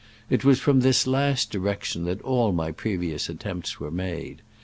[0.31, 4.41] It was from this last direction that all my previous at tempts were made.